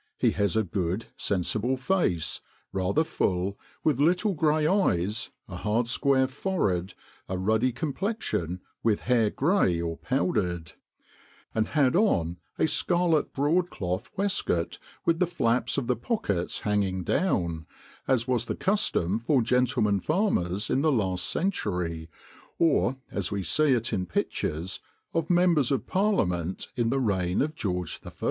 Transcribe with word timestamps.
He 0.17 0.31
has 0.31 0.57
a 0.57 0.63
good, 0.63 1.05
sensible 1.15 1.77
face, 1.77 2.41
rather 2.73 3.03
full, 3.03 3.59
with 3.83 3.99
little 3.99 4.33
gray 4.33 4.65
eyes, 4.65 5.29
a 5.47 5.57
hard 5.57 5.87
square 5.89 6.27
forehead, 6.27 6.95
a 7.29 7.37
ruddy 7.37 7.71
complexion, 7.71 8.61
with 8.81 9.01
hair 9.01 9.29
gray 9.29 9.79
or 9.79 9.97
powdered; 9.97 10.73
and 11.53 11.67
had 11.67 11.95
on 11.95 12.37
a 12.57 12.65
scarlet 12.65 13.31
broadcloth 13.31 14.09
waistcoat 14.17 14.79
with 15.05 15.19
the 15.19 15.27
flaps 15.27 15.77
of 15.77 15.85
the 15.85 15.95
pockets 15.95 16.61
hanging 16.61 17.03
down, 17.03 17.67
as 18.07 18.27
was 18.27 18.45
the 18.45 18.55
custom 18.55 19.19
for 19.19 19.43
gentleman 19.43 19.99
farmers 19.99 20.71
in 20.71 20.81
the 20.81 20.91
last 20.91 21.27
century, 21.29 22.09
or 22.57 22.97
as 23.11 23.31
we 23.31 23.43
see 23.43 23.73
it 23.73 23.93
in 23.93 24.07
pictures 24.07 24.79
of 25.13 25.29
members 25.29 25.71
of 25.71 25.85
parliament 25.85 26.69
in 26.75 26.89
the 26.89 26.99
reign 26.99 27.39
of 27.43 27.53
George 27.53 27.99
I. 28.03 28.11